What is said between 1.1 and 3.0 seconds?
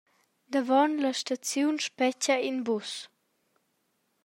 staziun spetga in bus.